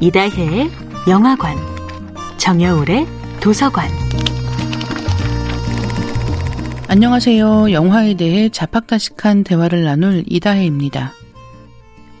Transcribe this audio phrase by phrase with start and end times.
[0.00, 0.70] 이다혜의
[1.08, 1.56] 영화관,
[2.36, 3.04] 정여울의
[3.40, 3.90] 도서관.
[6.86, 7.72] 안녕하세요.
[7.72, 11.12] 영화에 대해 자팍다식한 대화를 나눌 이다혜입니다.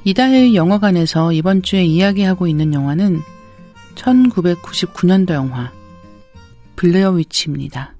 [0.02, 3.20] 이다혜의 영화관에서 이번 주에 이야기하고 있는 영화는
[3.94, 5.70] 1999년도 영화
[6.74, 7.94] 블레어 위치입니다.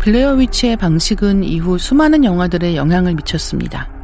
[0.00, 4.01] 블레어 위치의 방식은 이후 수많은 영화들에 영향을 미쳤습니다.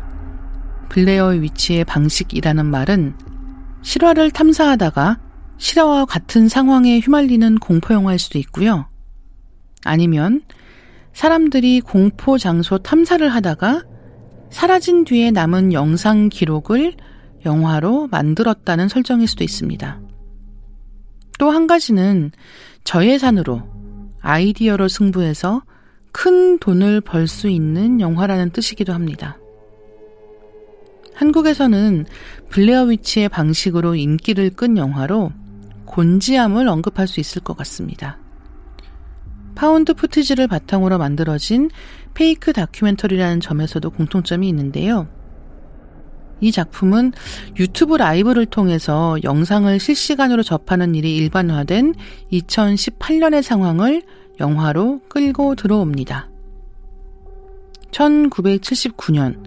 [0.89, 3.15] 블레어 위치의 방식이라는 말은
[3.83, 5.19] 실화를 탐사하다가
[5.59, 8.87] 실화와 같은 상황에 휘말리는 공포영화일 수도 있고요.
[9.85, 10.43] 아니면
[11.13, 13.83] 사람들이 공포 장소 탐사를 하다가
[14.51, 16.95] 사라진 뒤에 남은 영상 기록을
[17.45, 20.01] 영화로 만들었다는 설정일 수도 있습니다.
[21.39, 22.33] 또 한 가지는
[22.85, 23.63] 저예산으로
[24.21, 25.63] 아이디어로 승부해서
[26.13, 29.39] 큰 돈을 벌 수 있는 영화라는 뜻이기도 합니다.
[31.19, 32.07] 한국에서는
[32.49, 35.33] 블레어 위치의 방식으로 인기를 끈 영화로
[35.85, 38.19] 곤지암을 언급할 수 있을 것 같습니다.
[39.57, 41.71] found footage를 바탕으로 만들어진
[42.15, 45.09] fake 다큐멘터리라는 점에서도 공통점이 있는데요.
[46.41, 47.13] 이 작품은
[47.59, 51.95] 유튜브 라이브를 통해서 영상을 실시간으로 접하는 일이 일반화된
[52.31, 54.03] 2018년의 상황을
[54.39, 56.31] 영화로 끌고 들어옵니다.
[57.91, 59.43] 1979년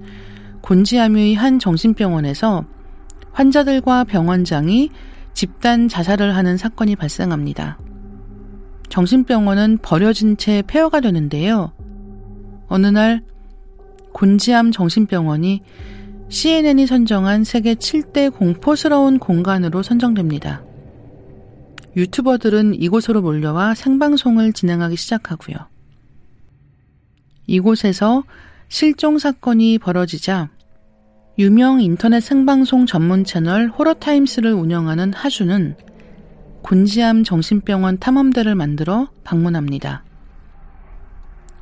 [0.61, 2.65] 곤지암의 한 정신병원에서
[3.31, 4.89] 환자들과 병원장이
[5.33, 7.77] 집단 자살을 하는 사건이 발생합니다.
[8.89, 11.71] 정신병원은 버려진 채 폐허가 되는데요.
[12.67, 13.21] 어느 날
[14.13, 15.61] 곤지암 정신병원이
[16.29, 20.63] CNN이 선정한 세계 7대 공포스러운 공간으로 선정됩니다.
[21.95, 25.57] 유튜버들은 이곳으로 몰려와 생방송을 진행하기 시작하고요.
[27.47, 28.23] 이곳에서
[28.71, 30.49] 실종 사건이 벌어지자
[31.37, 35.75] 유명 인터넷 생방송 전문 채널 호러타임스를 운영하는 하주는
[36.61, 40.05] 곤지암 정신병원 탐험대를 만들어 방문합니다.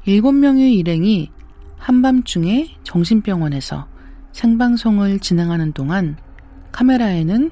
[0.06, 1.32] 7명의 일행이
[1.80, 3.88] 한밤중에 정신병원에서
[4.32, 6.16] 생방송을 진행하는 동안
[6.72, 7.50] 카메라에는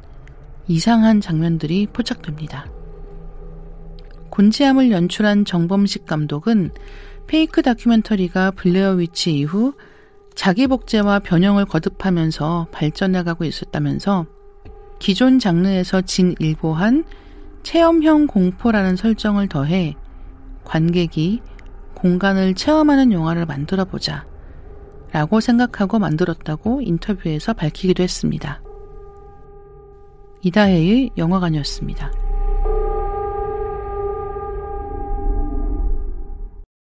[0.68, 2.68] 이상한 장면들이 포착됩니다.
[4.30, 6.70] 곤지암을 연출한 정범식 감독은
[7.28, 9.74] 페이크 다큐멘터리가 블레어 위치 이후
[10.34, 14.26] 자기 복제와 변형을 거듭하면서 발전해가고 있었다면서
[15.00, 17.04] 기존 장르에서 진일보한
[17.64, 19.96] 체험형 공포라는 설정을 더해
[20.64, 21.42] 관객이
[21.96, 24.26] 공간을 체험하는 영화를 만들어 보자
[25.12, 28.62] 라고 생각하고 만들었다고 인터뷰에서 밝히기도 했습니다.
[30.44, 32.27] 이다혜의 영화관이었습니다.